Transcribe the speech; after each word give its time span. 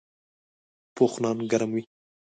پوخ 0.95 1.13
نان 1.23 1.37
ګرم 1.51 1.71
وي 1.73 1.83